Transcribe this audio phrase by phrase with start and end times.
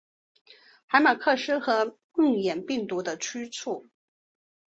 [0.87, 3.85] 海马克斯和梦魇病毒的出处！